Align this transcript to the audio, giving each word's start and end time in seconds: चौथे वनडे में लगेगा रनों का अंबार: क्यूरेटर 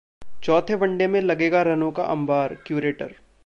चौथे 0.43 0.75
वनडे 0.75 1.07
में 1.07 1.19
लगेगा 1.21 1.61
रनों 1.61 1.91
का 1.91 2.03
अंबार: 2.05 2.55
क्यूरेटर 2.67 3.15